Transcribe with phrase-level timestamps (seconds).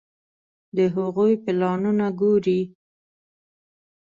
[0.75, 2.59] د هغوی پلانونه ګوري.